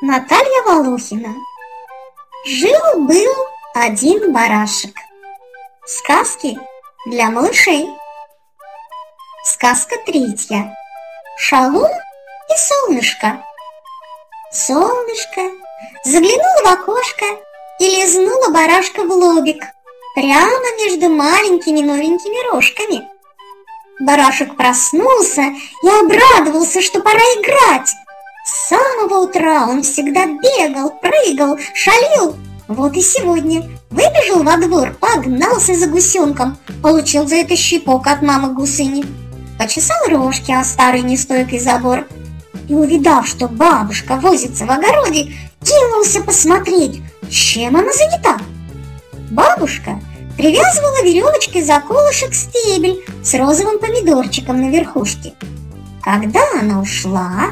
Наталья 0.00 0.62
Волохина. 0.64 1.34
Жил-был 2.46 3.32
один 3.74 4.32
барашек. 4.32 4.94
Сказки 5.84 6.56
для 7.06 7.30
малышей. 7.30 7.88
Сказка 9.42 9.96
третья. 10.06 10.72
Шалун 11.36 11.90
и 11.90 12.56
солнышко. 12.56 13.42
Солнышко 14.52 15.40
заглянуло 16.04 16.62
в 16.62 16.80
окошко 16.80 17.26
и 17.80 17.84
лизнуло 17.84 18.50
барашка 18.50 19.02
в 19.02 19.10
лобик 19.10 19.64
Прямо 20.14 20.76
между 20.80 21.08
маленькими 21.08 21.80
новенькими 21.80 22.52
рожками. 22.52 23.08
Барашек 23.98 24.56
проснулся 24.56 25.42
и 25.42 25.88
обрадовался, 25.88 26.82
что 26.82 27.00
пора 27.00 27.18
играть 27.18 27.90
с 28.48 28.68
самого 28.68 29.24
утра 29.24 29.66
он 29.68 29.82
всегда 29.82 30.24
бегал, 30.24 30.90
прыгал, 31.02 31.58
шалил. 31.74 32.34
Вот 32.66 32.96
и 32.96 33.02
сегодня 33.02 33.68
выбежал 33.90 34.42
во 34.42 34.56
двор, 34.56 34.96
погнался 34.98 35.74
за 35.74 35.86
гусенком, 35.86 36.56
получил 36.82 37.26
за 37.28 37.36
это 37.36 37.56
щипок 37.56 38.06
от 38.06 38.22
мамы 38.22 38.54
гусыни. 38.54 39.04
Почесал 39.58 39.98
рожки 40.08 40.50
о 40.50 40.64
старый 40.64 41.02
нестойкий 41.02 41.58
забор 41.58 42.06
и, 42.70 42.74
увидав, 42.74 43.28
что 43.28 43.48
бабушка 43.48 44.16
возится 44.16 44.64
в 44.64 44.70
огороде, 44.70 45.30
кинулся 45.62 46.22
посмотреть, 46.22 47.02
чем 47.30 47.76
она 47.76 47.92
занята. 47.92 48.38
Бабушка 49.30 50.00
привязывала 50.38 51.04
веревочкой 51.04 51.62
за 51.62 51.80
колышек 51.80 52.32
стебель 52.32 53.04
с 53.22 53.34
розовым 53.34 53.78
помидорчиком 53.78 54.58
на 54.58 54.70
верхушке. 54.70 55.34
Когда 56.02 56.40
она 56.58 56.80
ушла, 56.80 57.50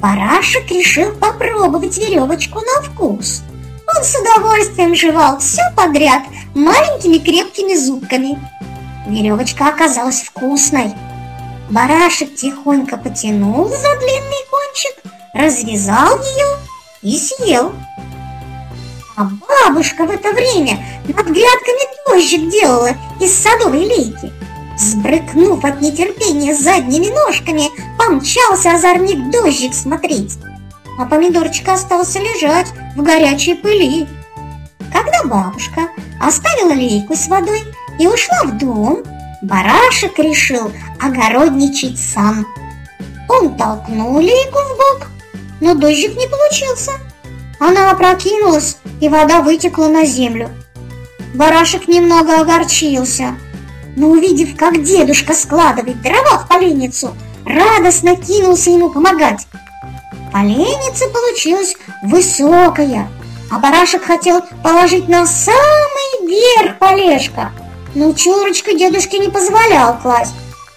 Барашек 0.00 0.70
решил 0.70 1.12
попробовать 1.12 1.98
веревочку 1.98 2.60
на 2.60 2.82
вкус. 2.82 3.42
Он 3.86 4.02
с 4.02 4.18
удовольствием 4.18 4.94
жевал 4.94 5.38
все 5.38 5.62
подряд 5.76 6.22
маленькими 6.54 7.18
крепкими 7.18 7.74
зубками. 7.74 8.38
Веревочка 9.06 9.68
оказалась 9.68 10.22
вкусной. 10.22 10.94
Барашек 11.70 12.34
тихонько 12.34 12.96
потянул 12.96 13.68
за 13.68 13.98
длинный 13.98 14.46
кончик, 14.50 14.94
развязал 15.34 16.18
ее 16.18 16.56
и 17.02 17.18
съел. 17.18 17.72
А 19.16 19.24
бабушка 19.24 20.06
в 20.06 20.10
это 20.10 20.32
время 20.32 20.82
над 21.08 21.26
грядками 21.26 22.08
дождик 22.08 22.50
делала 22.50 22.90
из 23.20 23.34
садовой 23.34 23.84
лейки. 23.84 24.32
Сбрыкнув 24.80 25.62
от 25.62 25.82
нетерпения 25.82 26.54
задними 26.54 27.08
ножками, 27.08 27.64
помчался 27.98 28.72
озорник 28.72 29.30
дождик 29.30 29.74
смотреть. 29.74 30.38
А 30.98 31.04
помидорчик 31.04 31.68
остался 31.68 32.18
лежать 32.18 32.68
в 32.96 33.02
горячей 33.02 33.54
пыли. 33.56 34.08
Когда 34.90 35.22
бабушка 35.24 35.82
оставила 36.18 36.72
лейку 36.72 37.14
с 37.14 37.28
водой 37.28 37.62
и 37.98 38.06
ушла 38.06 38.44
в 38.44 38.56
дом, 38.56 39.00
барашек 39.42 40.18
решил 40.18 40.72
огородничать 40.98 41.98
сам. 41.98 42.46
Он 43.28 43.54
толкнул 43.58 44.18
лейку 44.18 44.58
в 44.58 44.78
бок, 44.78 45.08
но 45.60 45.74
дождик 45.74 46.16
не 46.16 46.26
получился. 46.26 46.92
Она 47.58 47.90
опрокинулась, 47.90 48.78
и 49.02 49.10
вода 49.10 49.42
вытекла 49.42 49.88
на 49.88 50.06
землю. 50.06 50.48
Барашек 51.34 51.86
немного 51.86 52.40
огорчился– 52.40 53.34
но 53.96 54.08
увидев, 54.08 54.56
как 54.56 54.82
дедушка 54.82 55.34
складывает 55.34 56.00
дрова 56.02 56.38
в 56.38 56.48
поленницу, 56.48 57.14
радостно 57.44 58.16
кинулся 58.16 58.70
ему 58.70 58.90
помогать. 58.90 59.46
Поленница 60.32 61.06
получилась 61.08 61.74
высокая, 62.02 63.08
а 63.50 63.58
барашек 63.58 64.04
хотел 64.04 64.42
положить 64.62 65.08
на 65.08 65.26
самый 65.26 66.28
верх 66.28 66.78
полежка, 66.78 67.52
но 67.94 68.12
чурочка 68.12 68.72
дедушке 68.74 69.18
не 69.18 69.28
позволял 69.28 69.98
класть. 69.98 70.34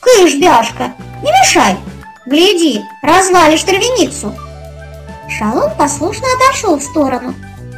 «Кыш, 0.00 0.34
Бяшка, 0.36 0.92
не 1.22 1.30
мешай! 1.30 1.76
Гляди, 2.26 2.82
развалишь 3.02 3.62
травяницу!» 3.62 4.34
Шалом 5.28 5.70
послушно 5.76 6.26
отошел 6.36 6.78
в 6.78 6.82
сторону, 6.82 7.34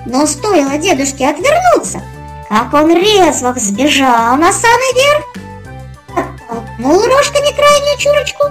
но 0.07 0.27
стоило 0.27 0.77
дедушке 0.79 1.29
отвернуться– 1.29 2.03
как 2.49 2.73
он 2.73 2.91
резво 2.91 3.53
взбежал 3.53 4.37
на 4.37 4.53
самый 4.53 4.95
верх, 4.95 5.25
оттолкнул 6.79 7.05
рожками 7.05 7.55
крайнюю 7.55 7.99
чурочку, 7.99 8.45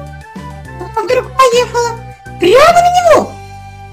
а 0.95 1.01
вдруг 1.01 1.25
поехала 1.37 1.99
прямо 2.39 2.73
на 2.73 3.15
него. 3.15 3.31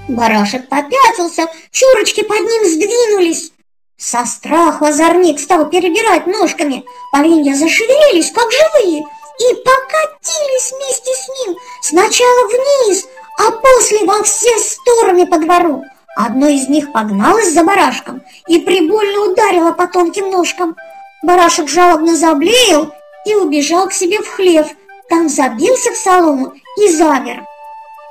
Барашек 0.07 0.67
попятился, 0.67 1.47
чурочки 1.71 2.21
под 2.23 2.39
ним 2.39 2.65
сдвинулись. 2.65 3.51
Со 3.97 4.25
страха 4.25 4.89
озорник 4.89 5.39
стал 5.39 5.69
перебирать 5.69 6.27
ножками, 6.27 6.83
поленья 7.11 7.55
зашевелились, 7.55 8.31
как 8.31 8.51
живые, 8.51 8.99
и 8.99 9.55
покатились 9.55 10.71
вместе 10.71 11.11
с 11.13 11.27
ним 11.29 11.57
сначала 11.81 12.47
вниз, 12.47 13.05
а 13.39 13.51
после 13.51 14.05
во 14.05 14.21
все 14.23 14.57
стороны 14.59 15.25
по 15.25 15.39
двору. 15.39 15.81
Одно 16.17 16.47
из 16.47 16.69
них 16.69 16.93
погналось 16.93 17.53
за 17.53 17.63
барашком 17.63 18.21
и 18.47 18.59
прибольно 18.59 19.31
ударило 19.31 19.71
по 19.71 19.87
тонким 19.87 20.29
ножкам. 20.29 20.75
Барашек 21.23 21.67
жалобно 21.67 22.15
заблеял 22.15 22.93
и 23.25 23.33
убежал 23.35 23.87
к 23.87 23.93
себе 23.93 24.21
в 24.21 24.27
хлев. 24.27 24.67
Там 25.09 25.29
забился 25.29 25.91
в 25.91 25.97
солому 25.97 26.53
и 26.81 26.89
замер. 26.89 27.43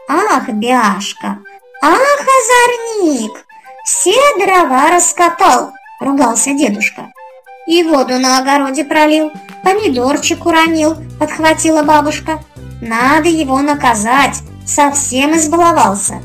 «Ах, 0.08 0.48
бяшка! 0.48 1.38
Ах, 1.82 2.20
озорник! 2.20 3.44
Все 3.84 4.16
дрова 4.38 4.90
раскатал!»— 4.90 5.72
ругался 6.00 6.52
дедушка. 6.52 7.12
«И 7.66 7.82
воду 7.82 8.18
на 8.18 8.38
огороде 8.38 8.84
пролил, 8.84 9.32
помидорчик 9.62 10.44
уронил»,— 10.44 10.96
подхватила 11.18 11.82
бабушка. 11.82 12.44
«Надо 12.82 13.28
его 13.28 13.58
наказать, 13.60 14.36
совсем 14.66 15.34
избаловался». 15.36 16.22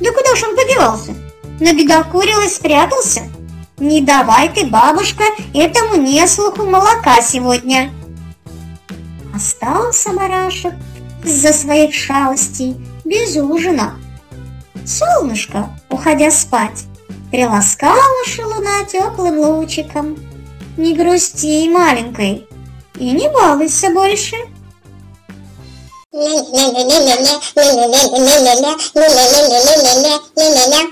Да 0.00 0.12
куда 0.12 0.36
ж 0.36 0.42
он 0.42 0.56
подевался? 0.56 1.14
Набедокурил 1.58 2.40
и 2.42 2.48
спрятался? 2.48 3.22
Не 3.78 4.00
давай 4.02 4.48
ты, 4.50 4.66
бабушка, 4.66 5.24
этому 5.54 5.96
неслуху 5.96 6.64
молока 6.64 7.20
сегодня. 7.22 7.90
Остался 9.36 10.14
барашек 10.14 10.72
из-за 11.22 11.52
своих 11.52 11.92
шалостей 11.92 12.74
без 13.04 13.36
ужина. 13.36 14.00
Солнышко, 14.86 15.68
уходя 15.90 16.30
спать, 16.30 16.84
приласкало 17.30 18.24
шелуна 18.24 18.86
теплым 18.90 19.38
лучиком. 19.40 20.16
Не 20.78 20.94
грусти, 20.94 21.68
маленькой, 21.68 22.48
и 22.98 23.10
не 23.10 23.28
балуйся 23.28 23.90
больше. 23.90 24.36
ля 26.14 26.32
ля 26.56 26.78
ля 30.36 30.66
ля 30.66 30.82